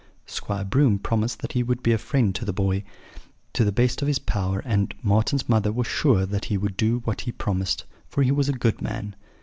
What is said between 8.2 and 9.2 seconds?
he was a good man.